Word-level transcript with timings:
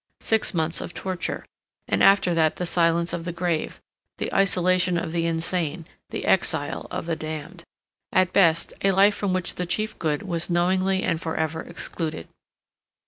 Six 0.21 0.51
months 0.55 0.81
of 0.81 0.95
torture, 0.95 1.45
and 1.87 2.01
after 2.01 2.33
that 2.33 2.55
the 2.55 2.65
silence 2.65 3.13
of 3.13 3.23
the 3.23 3.31
grave, 3.31 3.79
the 4.17 4.33
isolation 4.33 4.97
of 4.97 5.11
the 5.11 5.27
insane, 5.27 5.85
the 6.09 6.25
exile 6.25 6.87
of 6.89 7.05
the 7.05 7.15
damned; 7.15 7.63
at 8.11 8.33
best, 8.33 8.73
a 8.81 8.93
life 8.93 9.13
from 9.13 9.31
which 9.31 9.53
the 9.53 9.67
chief 9.67 9.99
good 9.99 10.23
was 10.23 10.49
knowingly 10.49 11.03
and 11.03 11.21
for 11.21 11.37
ever 11.37 11.61
excluded. 11.61 12.27